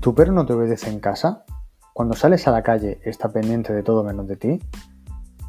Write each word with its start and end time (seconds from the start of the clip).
¿Tu 0.00 0.14
perro 0.14 0.32
no 0.32 0.46
te 0.46 0.54
obedece 0.54 0.88
en 0.88 0.98
casa? 0.98 1.44
Cuando 1.92 2.14
sales 2.14 2.48
a 2.48 2.52
la 2.52 2.62
calle 2.62 3.00
está 3.04 3.30
pendiente 3.30 3.74
de 3.74 3.82
todo 3.82 4.02
menos 4.02 4.26
de 4.26 4.36
ti. 4.36 4.58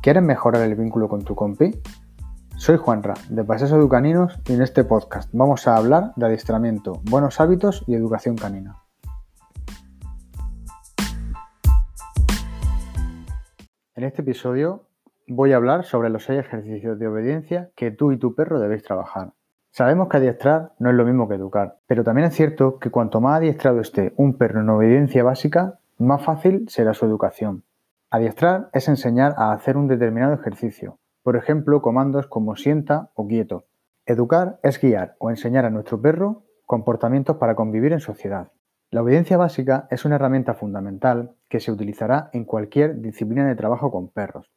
¿Quieres 0.01 0.21
mejorar 0.23 0.63
el 0.63 0.75
vínculo 0.75 1.07
con 1.07 1.23
tu 1.23 1.35
compi? 1.35 1.71
Soy 2.57 2.75
Juanra, 2.75 3.13
de 3.29 3.45
Paseos 3.45 3.71
Educaninos, 3.71 4.37
y 4.49 4.53
en 4.53 4.61
este 4.61 4.83
podcast 4.83 5.29
vamos 5.31 5.69
a 5.69 5.77
hablar 5.77 6.11
de 6.17 6.25
adiestramiento, 6.25 6.99
buenos 7.09 7.39
hábitos 7.39 7.85
y 7.87 7.95
educación 7.95 8.35
canina. 8.35 8.75
En 13.95 14.03
este 14.03 14.21
episodio 14.21 14.89
voy 15.29 15.53
a 15.53 15.55
hablar 15.55 15.85
sobre 15.85 16.09
los 16.09 16.25
seis 16.25 16.41
ejercicios 16.41 16.99
de 16.99 17.07
obediencia 17.07 17.71
que 17.77 17.91
tú 17.91 18.11
y 18.11 18.19
tu 18.19 18.35
perro 18.35 18.59
debéis 18.59 18.83
trabajar. 18.83 19.31
Sabemos 19.73 20.09
que 20.09 20.17
adiestrar 20.17 20.73
no 20.79 20.89
es 20.89 20.95
lo 20.97 21.05
mismo 21.05 21.29
que 21.29 21.35
educar, 21.35 21.77
pero 21.87 22.03
también 22.03 22.27
es 22.27 22.35
cierto 22.35 22.77
que 22.77 22.89
cuanto 22.89 23.21
más 23.21 23.37
adiestrado 23.37 23.79
esté 23.79 24.13
un 24.17 24.37
perro 24.37 24.59
en 24.59 24.69
obediencia 24.69 25.23
básica, 25.23 25.79
más 25.97 26.25
fácil 26.25 26.65
será 26.67 26.93
su 26.93 27.05
educación. 27.05 27.63
Adiestrar 28.09 28.69
es 28.73 28.89
enseñar 28.89 29.33
a 29.37 29.53
hacer 29.53 29.77
un 29.77 29.87
determinado 29.87 30.33
ejercicio, 30.33 30.99
por 31.23 31.37
ejemplo, 31.37 31.81
comandos 31.81 32.27
como 32.27 32.57
sienta 32.57 33.11
o 33.13 33.25
quieto. 33.27 33.63
Educar 34.05 34.59
es 34.61 34.81
guiar 34.81 35.15
o 35.19 35.29
enseñar 35.29 35.63
a 35.63 35.69
nuestro 35.69 36.01
perro 36.01 36.43
comportamientos 36.65 37.37
para 37.37 37.55
convivir 37.55 37.93
en 37.93 38.01
sociedad. 38.01 38.51
La 38.89 39.03
obediencia 39.03 39.37
básica 39.37 39.87
es 39.89 40.03
una 40.03 40.15
herramienta 40.15 40.53
fundamental 40.53 41.31
que 41.47 41.61
se 41.61 41.71
utilizará 41.71 42.29
en 42.33 42.43
cualquier 42.43 42.99
disciplina 42.99 43.47
de 43.47 43.55
trabajo 43.55 43.89
con 43.89 44.09
perros, 44.09 44.51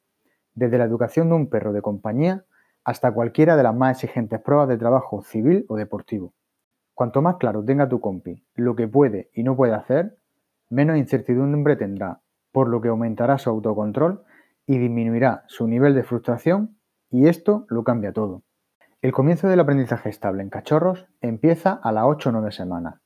desde 0.55 0.77
la 0.77 0.85
educación 0.85 1.29
de 1.29 1.37
un 1.37 1.49
perro 1.49 1.73
de 1.73 1.83
compañía 1.83 2.47
hasta 2.85 3.13
cualquiera 3.13 3.57
de 3.57 3.63
las 3.63 3.75
más 3.75 3.93
exigentes 4.03 4.41
pruebas 4.41 4.69
de 4.69 4.79
trabajo 4.79 5.23
civil 5.23 5.65
o 5.69 5.77
deportivo. 5.77 6.35
Cuanto 6.93 7.23
más 7.23 7.37
claro 7.37 7.65
tenga 7.65 7.89
tu 7.89 8.01
compi 8.01 8.45
lo 8.55 8.77
que 8.77 8.87
puede 8.87 9.31
y 9.33 9.43
no 9.43 9.57
puede 9.57 9.75
hacer, 9.75 10.17
menos 10.71 10.97
incertidumbre 10.97 11.77
tendrá, 11.77 12.21
por 12.53 12.69
lo 12.69 12.81
que 12.81 12.89
aumentará 12.89 13.39
su 13.39 13.51
autocontrol 13.51 14.23
y 14.67 14.79
disminuirá 14.79 15.45
su 15.47 15.67
nivel 15.67 15.95
de 15.95 16.05
frustración 16.05 16.77
y 17.11 17.27
esto 17.29 17.67
lo 17.69 17.85
cambia 17.85 18.13
todo. 18.13 18.43
El 19.03 19.13
comienzo 19.13 19.49
del 19.49 19.61
aprendizaje 19.61 20.09
estable 20.09 20.43
en 20.43 20.51
cachorros 20.51 21.07
empieza 21.21 21.73
a 21.73 21.93
las 21.93 22.05
8 22.05 22.29
o 22.29 22.33
9 22.33 22.53
semanas, 22.53 23.01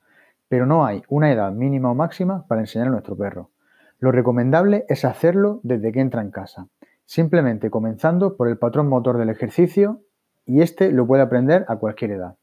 pero 0.48 0.66
no 0.66 0.84
hay 0.84 1.02
una 1.08 1.32
edad 1.32 1.52
mínima 1.52 1.90
o 1.90 1.94
máxima 1.94 2.46
para 2.46 2.60
enseñar 2.60 2.88
a 2.88 2.90
nuestro 2.90 3.16
perro. 3.16 3.50
Lo 3.98 4.12
recomendable 4.12 4.84
es 4.88 5.04
hacerlo 5.04 5.60
desde 5.62 5.90
que 5.90 6.00
entra 6.00 6.22
en 6.22 6.30
casa, 6.30 6.68
simplemente 7.08 7.70
comenzando 7.70 8.36
por 8.36 8.48
el 8.48 8.58
patrón 8.58 8.86
motor 8.86 9.16
del 9.16 9.30
ejercicio 9.30 10.02
y 10.44 10.60
este 10.60 10.92
lo 10.92 11.06
puede 11.06 11.22
aprender 11.22 11.64
a 11.66 11.76
cualquier 11.76 12.10
edad, 12.10 12.36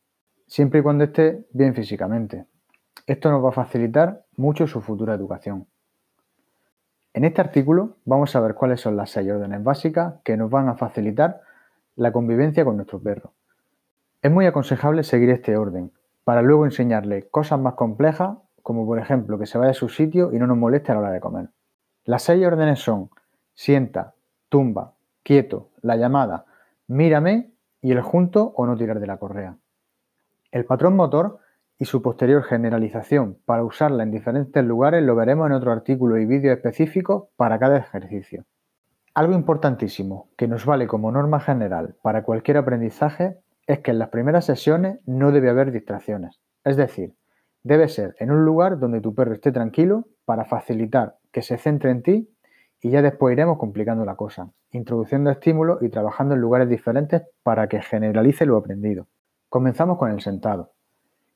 siempre 0.47 0.79
y 0.79 0.83
cuando 0.83 1.03
esté 1.03 1.45
bien 1.51 1.75
físicamente. 1.75 2.47
Esto 3.05 3.29
nos 3.29 3.45
va 3.45 3.49
a 3.49 3.51
facilitar 3.51 4.25
mucho 4.35 4.65
su 4.65 4.81
futura 4.81 5.13
educación. 5.13 5.67
En 7.13 7.25
este 7.25 7.41
artículo 7.41 7.97
vamos 8.05 8.35
a 8.35 8.39
ver 8.39 8.55
cuáles 8.55 8.81
son 8.81 8.97
las 8.97 9.11
seis 9.11 9.29
órdenes 9.29 9.63
básicas 9.63 10.15
que 10.23 10.35
nos 10.35 10.49
van 10.49 10.67
a 10.67 10.75
facilitar 10.75 11.41
la 11.95 12.11
convivencia 12.11 12.65
con 12.65 12.75
nuestro 12.75 12.99
perro. 12.99 13.33
Es 14.23 14.31
muy 14.31 14.47
aconsejable 14.47 15.03
seguir 15.03 15.29
este 15.29 15.57
orden 15.57 15.91
para 16.23 16.41
luego 16.41 16.65
enseñarle 16.65 17.27
cosas 17.29 17.59
más 17.59 17.75
complejas 17.75 18.39
como 18.63 18.87
por 18.87 18.97
ejemplo 18.97 19.37
que 19.37 19.45
se 19.45 19.59
vaya 19.59 19.71
a 19.71 19.75
su 19.75 19.89
sitio 19.89 20.33
y 20.33 20.39
no 20.39 20.47
nos 20.47 20.57
moleste 20.57 20.91
a 20.91 20.95
la 20.95 21.01
hora 21.01 21.11
de 21.11 21.19
comer. 21.19 21.49
Las 22.03 22.23
seis 22.23 22.43
órdenes 22.43 22.79
son 22.79 23.11
sienta, 23.53 24.14
tumba, 24.55 24.93
quieto, 25.21 25.71
la 25.81 25.97
llamada, 25.97 26.45
mírame 26.87 27.51
y 27.81 27.91
el 27.91 27.99
junto 27.99 28.53
o 28.55 28.65
no 28.65 28.77
tirar 28.77 29.01
de 29.01 29.07
la 29.07 29.17
correa. 29.17 29.57
El 30.49 30.63
patrón 30.63 30.95
motor 30.95 31.39
y 31.77 31.83
su 31.83 32.01
posterior 32.01 32.41
generalización 32.41 33.37
para 33.43 33.65
usarla 33.65 34.03
en 34.03 34.11
diferentes 34.11 34.63
lugares 34.63 35.03
lo 35.03 35.13
veremos 35.13 35.47
en 35.47 35.51
otro 35.51 35.73
artículo 35.73 36.17
y 36.19 36.25
vídeo 36.25 36.53
específico 36.53 37.31
para 37.35 37.59
cada 37.59 37.75
ejercicio. 37.79 38.45
Algo 39.13 39.33
importantísimo 39.33 40.29
que 40.37 40.47
nos 40.47 40.65
vale 40.65 40.87
como 40.87 41.11
norma 41.11 41.41
general 41.41 41.97
para 42.01 42.23
cualquier 42.23 42.55
aprendizaje 42.55 43.35
es 43.67 43.79
que 43.79 43.91
en 43.91 43.99
las 43.99 44.07
primeras 44.07 44.45
sesiones 44.45 45.01
no 45.05 45.33
debe 45.33 45.49
haber 45.49 45.73
distracciones. 45.73 46.39
Es 46.63 46.77
decir, 46.77 47.13
debe 47.61 47.89
ser 47.89 48.15
en 48.19 48.31
un 48.31 48.45
lugar 48.45 48.79
donde 48.79 49.01
tu 49.01 49.13
perro 49.13 49.33
esté 49.33 49.51
tranquilo 49.51 50.07
para 50.23 50.45
facilitar 50.45 51.17
que 51.33 51.41
se 51.41 51.57
centre 51.57 51.91
en 51.91 52.03
ti 52.03 52.29
y 52.85 52.91
ya 52.91 53.01
después 53.01 53.33
iremos 53.33 53.57
complicando 53.57 54.05
la 54.05 54.15
cosa, 54.15 54.51
introduciendo 54.69 55.31
estímulos 55.31 55.81
y 55.81 55.89
trabajando 55.89 56.35
en 56.35 56.41
lugares 56.41 56.69
diferentes 56.69 57.23
para 57.41 57.67
que 57.67 57.81
generalice 57.81 58.45
lo 58.45 58.57
aprendido. 58.57 59.07
Comenzamos 59.49 59.97
con 59.97 60.11
el 60.11 60.21
sentado. 60.21 60.71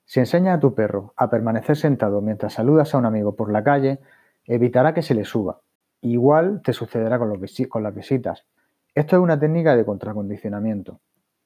Si 0.06 0.20
enseñas 0.20 0.58
a 0.58 0.60
tu 0.60 0.76
perro 0.76 1.12
a 1.18 1.32
permanecer 1.32 1.76
sentado 1.76 2.22
mientras 2.22 2.54
saludas 2.54 2.94
a 2.94 3.00
un 3.00 3.08
amigo 3.08 3.36
por 3.36 3.52
la 3.52 3.64
calle, 3.64 4.00
evitará 4.46 4.94
que 4.94 5.02
se 5.02 5.16
le 5.16 5.26
suba. 5.26 5.62
Igual 6.02 6.62
te 6.64 6.72
sucederá 6.72 7.18
con, 7.18 7.34
con 7.68 7.82
las 7.82 7.96
visitas. 7.96 8.46
Esto 8.94 9.16
es 9.16 9.22
una 9.24 9.40
técnica 9.40 9.76
de 9.76 9.86
contracondicionamiento. 9.86 11.00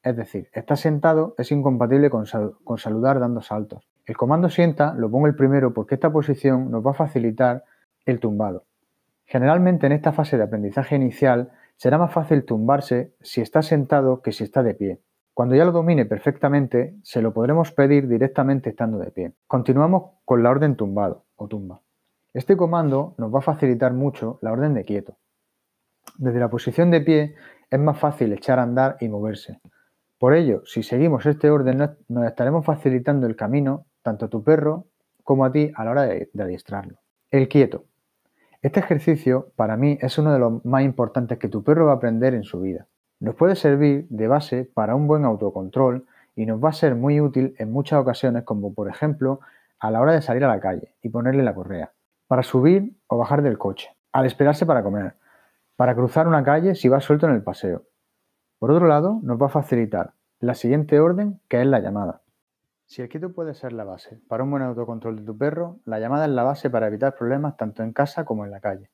Es 0.04 0.18
decir, 0.18 0.50
estar 0.52 0.76
sentado 0.76 1.34
es 1.38 1.50
incompatible 1.54 2.10
con, 2.10 2.26
con 2.66 2.78
saludar 2.78 3.22
dando 3.22 3.42
saltos. 3.42 3.88
El 4.06 4.18
comando 4.18 4.50
sienta 4.50 4.96
lo 4.96 5.10
pongo 5.10 5.28
el 5.28 5.36
primero 5.38 5.74
porque 5.74 5.96
esta 5.96 6.12
posición 6.12 6.70
nos 6.72 6.86
va 6.86 6.92
a 6.92 6.96
facilitar 6.96 7.64
el 8.06 8.20
tumbado. 8.20 8.66
Generalmente 9.34 9.88
en 9.88 9.94
esta 9.94 10.12
fase 10.12 10.38
de 10.38 10.44
aprendizaje 10.44 10.96
inicial 10.96 11.50
será 11.76 11.98
más 11.98 12.14
fácil 12.14 12.46
tumbarse 12.46 13.16
si 13.20 13.42
está 13.42 13.64
sentado 13.64 14.22
que 14.22 14.32
si 14.32 14.44
está 14.44 14.62
de 14.62 14.76
pie. 14.76 15.02
Cuando 15.34 15.56
ya 15.56 15.66
lo 15.66 15.72
domine 15.72 16.06
perfectamente, 16.06 16.94
se 17.02 17.20
lo 17.24 17.34
podremos 17.34 17.72
pedir 17.72 18.08
directamente 18.08 18.70
estando 18.70 19.00
de 19.00 19.10
pie. 19.10 19.34
Continuamos 19.48 20.20
con 20.24 20.44
la 20.44 20.52
orden 20.52 20.76
tumbado 20.76 21.26
o 21.36 21.48
tumba. 21.48 21.82
Este 22.32 22.56
comando 22.56 23.16
nos 23.18 23.34
va 23.34 23.40
a 23.40 23.42
facilitar 23.42 23.92
mucho 23.92 24.38
la 24.44 24.52
orden 24.52 24.76
de 24.76 24.86
quieto. 24.86 25.18
Desde 26.20 26.40
la 26.40 26.52
posición 26.52 26.92
de 26.92 27.02
pie 27.02 27.36
es 27.72 27.80
más 27.80 27.98
fácil 27.98 28.34
echar 28.34 28.60
a 28.60 28.64
andar 28.64 28.98
y 29.00 29.08
moverse. 29.08 29.60
Por 30.20 30.36
ello, 30.36 30.62
si 30.66 30.84
seguimos 30.84 31.26
este 31.26 31.50
orden, 31.50 31.80
nos 32.08 32.26
estaremos 32.28 32.64
facilitando 32.64 33.26
el 33.26 33.36
camino 33.36 33.88
tanto 34.04 34.26
a 34.26 34.30
tu 34.30 34.44
perro 34.44 34.86
como 35.24 35.44
a 35.44 35.52
ti 35.52 35.72
a 35.74 35.86
la 35.86 35.90
hora 35.90 36.04
de, 36.04 36.30
adiestrarlo. 36.40 37.00
El 37.32 37.48
quieto. 37.48 37.86
Este 38.64 38.80
ejercicio 38.80 39.52
para 39.58 39.76
mí 39.76 39.98
es 40.00 40.18
uno 40.18 40.32
de 40.32 40.40
los 40.40 40.64
más 40.64 40.84
importantes 40.84 41.38
que 41.38 41.50
tu 41.50 41.66
perro 41.66 41.88
va 41.88 41.92
a 41.92 41.96
aprender 41.96 42.34
en 42.34 42.44
su 42.44 42.62
vida. 42.62 42.88
Nos 43.20 43.36
puede 43.36 43.58
servir 43.58 44.08
de 44.08 44.30
base 44.30 44.64
para 44.74 44.96
un 44.96 45.06
buen 45.06 45.26
autocontrol 45.26 46.06
y 46.34 46.46
nos 46.46 46.64
va 46.64 46.70
a 46.70 46.74
ser 46.74 46.96
muy 46.96 47.20
útil 47.20 47.56
en 47.58 47.74
muchas 47.74 48.00
ocasiones 48.00 48.44
como 48.44 48.74
por 48.74 48.88
ejemplo 48.88 49.42
a 49.80 49.92
la 49.92 50.00
hora 50.00 50.14
de 50.14 50.22
salir 50.22 50.46
a 50.46 50.48
la 50.48 50.62
calle 50.62 50.96
y 51.02 51.10
ponerle 51.10 51.44
la 51.44 51.54
correa, 51.54 51.92
para 52.28 52.42
subir 52.42 52.96
o 53.08 53.18
bajar 53.18 53.42
del 53.42 53.58
coche, 53.58 53.90
al 54.14 54.26
esperarse 54.26 54.66
para 54.66 54.82
comer, 54.82 55.16
para 55.76 55.94
cruzar 55.94 56.26
una 56.30 56.46
calle 56.46 56.74
si 56.74 56.88
va 56.88 57.02
suelto 57.02 57.28
en 57.28 57.34
el 57.34 57.44
paseo. 57.44 57.84
Por 58.60 58.72
otro 58.72 58.88
lado, 58.88 59.20
nos 59.24 59.42
va 59.42 59.48
a 59.48 59.50
facilitar 59.50 60.14
la 60.40 60.54
siguiente 60.54 61.02
orden 61.02 61.42
que 61.50 61.60
es 61.60 61.68
la 61.68 61.82
llamada. 61.82 62.23
Si 62.94 63.02
el 63.02 63.10
quieto 63.10 63.34
puede 63.34 63.56
ser 63.56 63.74
la 63.74 63.86
base 63.86 64.20
para 64.28 64.44
un 64.44 64.52
buen 64.52 64.62
autocontrol 64.62 65.16
de 65.16 65.24
tu 65.24 65.36
perro, 65.36 65.80
la 65.84 66.00
llamada 66.00 66.26
es 66.26 66.32
la 66.32 66.44
base 66.44 66.70
para 66.70 66.86
evitar 66.86 67.16
problemas 67.16 67.58
tanto 67.58 67.82
en 67.82 67.92
casa 67.92 68.24
como 68.24 68.46
en 68.46 68.52
la 68.52 68.60
calle. 68.60 68.92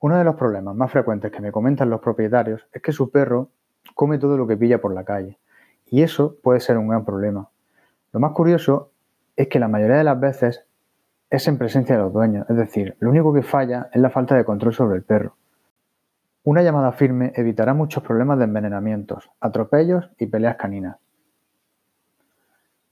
Uno 0.00 0.18
de 0.18 0.24
los 0.24 0.34
problemas 0.34 0.76
más 0.76 0.92
frecuentes 0.92 1.32
que 1.32 1.40
me 1.40 1.50
comentan 1.50 1.88
los 1.88 2.02
propietarios 2.02 2.68
es 2.74 2.82
que 2.82 2.92
su 2.92 3.10
perro 3.10 3.48
come 3.94 4.18
todo 4.18 4.36
lo 4.36 4.46
que 4.46 4.58
pilla 4.58 4.82
por 4.82 4.92
la 4.92 5.04
calle, 5.04 5.38
y 5.86 6.02
eso 6.02 6.36
puede 6.42 6.60
ser 6.60 6.76
un 6.76 6.88
gran 6.88 7.06
problema. 7.06 7.48
Lo 8.12 8.20
más 8.20 8.32
curioso 8.32 8.90
es 9.34 9.48
que 9.48 9.60
la 9.60 9.68
mayoría 9.68 9.96
de 9.96 10.04
las 10.04 10.20
veces 10.20 10.66
es 11.30 11.48
en 11.48 11.56
presencia 11.56 11.96
de 11.96 12.02
los 12.02 12.12
dueños, 12.12 12.50
es 12.50 12.56
decir, 12.58 12.98
lo 13.00 13.08
único 13.08 13.32
que 13.32 13.42
falla 13.42 13.88
es 13.94 14.02
la 14.02 14.10
falta 14.10 14.36
de 14.36 14.44
control 14.44 14.74
sobre 14.74 14.96
el 14.98 15.04
perro. 15.04 15.36
Una 16.44 16.60
llamada 16.60 16.92
firme 16.92 17.32
evitará 17.34 17.72
muchos 17.72 18.02
problemas 18.02 18.36
de 18.36 18.44
envenenamientos, 18.44 19.30
atropellos 19.40 20.10
y 20.18 20.26
peleas 20.26 20.56
caninas. 20.56 20.98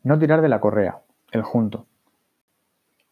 No 0.09 0.19
tirar 0.19 0.41
de 0.41 0.49
la 0.49 0.59
correa, 0.59 1.03
el 1.33 1.43
junto. 1.43 1.85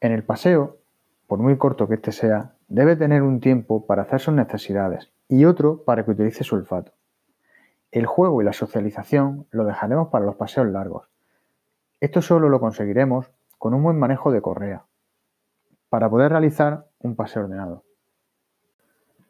En 0.00 0.12
el 0.12 0.24
paseo, 0.24 0.78
por 1.26 1.38
muy 1.38 1.58
corto 1.58 1.88
que 1.88 1.96
éste 1.96 2.10
sea, 2.10 2.54
debe 2.68 2.96
tener 2.96 3.22
un 3.22 3.40
tiempo 3.40 3.84
para 3.84 4.00
hacer 4.00 4.18
sus 4.18 4.32
necesidades 4.32 5.12
y 5.28 5.44
otro 5.44 5.84
para 5.84 6.06
que 6.06 6.12
utilice 6.12 6.42
su 6.42 6.54
olfato. 6.54 6.92
El 7.92 8.06
juego 8.06 8.40
y 8.40 8.46
la 8.46 8.54
socialización 8.54 9.46
lo 9.50 9.66
dejaremos 9.66 10.08
para 10.08 10.24
los 10.24 10.36
paseos 10.36 10.68
largos. 10.68 11.10
Esto 12.00 12.22
solo 12.22 12.48
lo 12.48 12.60
conseguiremos 12.60 13.30
con 13.58 13.74
un 13.74 13.82
buen 13.82 13.98
manejo 13.98 14.32
de 14.32 14.40
correa, 14.40 14.86
para 15.90 16.08
poder 16.08 16.30
realizar 16.30 16.86
un 17.00 17.14
paseo 17.14 17.42
ordenado. 17.42 17.84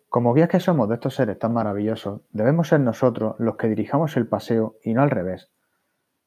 Como 0.09 0.35
guías 0.35 0.51
que 0.51 0.61
somos 0.61 0.89
de 0.89 0.95
estos 0.95 1.17
seres 1.17 1.37
tan 1.41 1.53
maravillosos, 1.53 2.21
debemos 2.31 2.69
ser 2.69 2.79
nosotros 2.79 3.35
los 3.41 3.57
que 3.57 3.67
dirijamos 3.67 4.17
el 4.17 4.29
paseo 4.29 4.77
y 4.85 4.95
no 4.95 5.03
al 5.03 5.11
revés. 5.11 5.51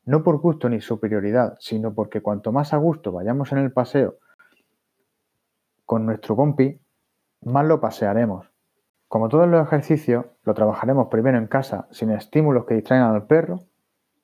No 0.10 0.24
por 0.24 0.40
gusto 0.40 0.70
ni 0.70 0.82
superioridad, 0.82 1.56
sino 1.60 1.94
porque 1.94 2.22
cuanto 2.22 2.52
más 2.52 2.74
a 2.74 2.78
gusto 2.78 3.12
vayamos 3.12 3.52
en 3.52 3.60
el 3.60 3.72
paseo 3.72 4.16
con 5.86 6.08
nuestro 6.08 6.36
compi, 6.36 6.82
más 7.44 7.68
lo 7.68 7.80
pasearemos. 7.80 8.52
Como 9.08 9.30
todos 9.30 9.48
los 9.48 9.68
ejercicios, 9.68 10.26
lo 10.46 10.56
trabajaremos 10.56 11.10
primero 11.10 11.38
en 11.38 11.46
casa 11.46 11.88
sin 11.92 12.10
estímulos 12.10 12.66
que 12.66 12.74
distraigan 12.74 13.14
al 13.14 13.28
perro 13.28 13.60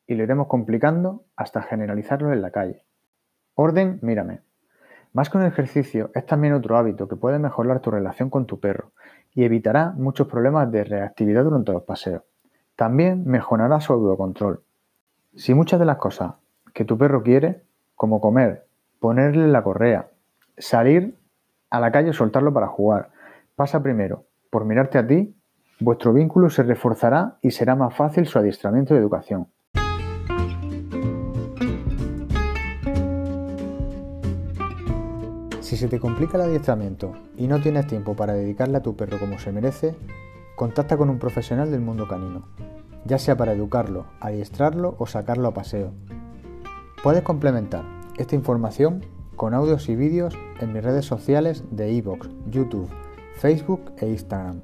y 0.07 0.15
lo 0.15 0.23
iremos 0.23 0.47
complicando 0.47 1.25
hasta 1.35 1.61
generalizarlo 1.61 2.33
en 2.33 2.41
la 2.41 2.49
calle. 2.49 2.83
Orden, 3.53 3.99
mírame. 4.01 4.41
Más 5.13 5.29
que 5.29 5.37
un 5.37 5.45
ejercicio, 5.45 6.09
es 6.15 6.25
también 6.25 6.55
otro 6.55 6.79
hábito 6.79 7.07
que 7.07 7.15
puede 7.15 7.37
mejorar 7.37 7.79
tu 7.81 7.91
relación 7.91 8.31
con 8.31 8.47
tu 8.47 8.59
perro 8.59 8.93
y 9.35 9.43
evitará 9.43 9.91
muchos 9.91 10.25
problemas 10.25 10.71
de 10.71 10.83
reactividad 10.83 11.43
durante 11.43 11.73
los 11.73 11.83
paseos. 11.83 12.23
También 12.75 13.23
mejorará 13.27 13.79
su 13.81 13.93
autocontrol. 13.93 14.63
Si 15.37 15.53
muchas 15.53 15.81
de 15.81 15.85
las 15.85 15.97
cosas 15.97 16.35
que 16.73 16.85
tu 16.85 16.97
perro 16.97 17.21
quiere, 17.21 17.61
como 17.95 18.21
comer, 18.21 18.67
ponerle 19.01 19.49
la 19.49 19.63
correa, 19.63 20.07
salir 20.57 21.17
a 21.69 21.81
la 21.81 21.91
calle 21.91 22.11
o 22.11 22.13
soltarlo 22.13 22.53
para 22.53 22.67
jugar, 22.67 23.09
pasa 23.57 23.83
primero 23.83 24.27
por 24.49 24.63
mirarte 24.63 24.97
a 24.97 25.05
ti, 25.05 25.35
vuestro 25.81 26.13
vínculo 26.13 26.49
se 26.49 26.63
reforzará 26.63 27.37
y 27.41 27.51
será 27.51 27.75
más 27.75 27.93
fácil 27.93 28.25
su 28.27 28.39
adiestramiento 28.39 28.95
y 28.95 28.97
educación. 28.97 29.49
Si 35.59 35.75
se 35.75 35.89
te 35.89 35.99
complica 35.99 36.37
el 36.37 36.43
adiestramiento 36.43 37.11
y 37.35 37.47
no 37.47 37.59
tienes 37.59 37.87
tiempo 37.87 38.15
para 38.15 38.31
dedicarle 38.31 38.77
a 38.77 38.81
tu 38.81 38.95
perro 38.95 39.19
como 39.19 39.37
se 39.37 39.51
merece, 39.51 39.97
contacta 40.55 40.95
con 40.95 41.09
un 41.09 41.19
profesional 41.19 41.71
del 41.71 41.81
mundo 41.81 42.07
canino, 42.07 42.47
ya 43.05 43.19
sea 43.19 43.37
para 43.37 43.53
educarlo, 43.53 44.05
adiestrarlo 44.19 44.95
o 44.99 45.07
sacarlo 45.07 45.47
a 45.47 45.53
paseo. 45.53 45.91
Puedes 47.03 47.23
complementar 47.23 47.85
esta 48.17 48.35
información 48.35 49.05
con 49.35 49.53
audios 49.53 49.89
y 49.89 49.95
vídeos 49.95 50.35
en 50.59 50.73
mis 50.73 50.83
redes 50.83 51.05
sociales 51.05 51.63
de 51.71 51.91
iVoox, 51.93 52.29
YouTube, 52.49 52.89
Facebook 53.37 53.93
e 53.97 54.07
Instagram 54.07 54.61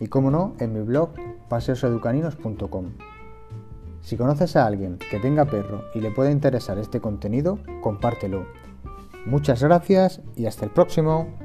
y 0.00 0.08
como 0.08 0.30
no 0.30 0.54
en 0.58 0.72
mi 0.72 0.80
blog 0.80 1.10
paseoseducaninos.com. 1.48 2.86
Si 4.02 4.16
conoces 4.16 4.56
a 4.56 4.66
alguien 4.66 4.98
que 4.98 5.18
tenga 5.18 5.46
perro 5.46 5.84
y 5.94 6.00
le 6.00 6.10
pueda 6.10 6.30
interesar 6.30 6.78
este 6.78 7.00
contenido, 7.00 7.58
compártelo. 7.80 8.46
Muchas 9.24 9.62
gracias 9.62 10.20
y 10.36 10.46
hasta 10.46 10.66
el 10.66 10.70
próximo. 10.70 11.43